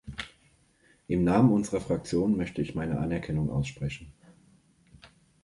Im 1.07 1.23
Namen 1.23 1.51
unserer 1.53 1.79
Fraktion 1.79 2.35
möchte 2.35 2.59
ich 2.63 2.73
meine 2.73 2.97
Anerkennung 2.97 3.51
aussprechen. 3.51 4.11